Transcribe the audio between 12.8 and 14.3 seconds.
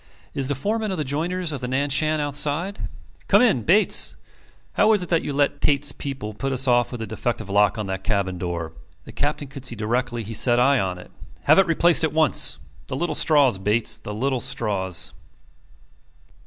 The little straws, Bates... the